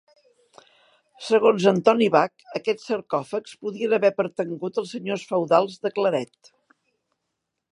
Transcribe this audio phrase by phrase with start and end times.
[1.25, 6.53] Segons Antoni Bach, aquests sarcòfags podien haver pertangut als senyors feudals de Claret.